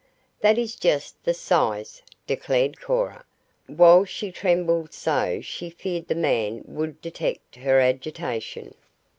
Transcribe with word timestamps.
"That 0.39 0.57
is 0.57 0.75
just 0.75 1.23
the 1.25 1.33
size," 1.35 2.01
declared 2.25 2.81
Cora, 2.81 3.23
while 3.67 4.03
she 4.03 4.31
trembled 4.31 4.93
so 4.93 5.41
she 5.41 5.69
feared 5.69 6.07
the 6.07 6.15
man 6.15 6.63
would 6.65 6.99
detect 7.03 7.57
her 7.57 7.79
agitation. 7.79 8.73